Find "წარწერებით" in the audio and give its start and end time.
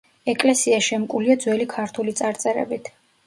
2.23-2.93